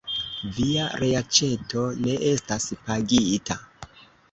Via 0.53 0.85
reaĉeto 1.03 1.85
ne 2.07 2.17
estas 2.33 2.69
pagita. 2.89 3.61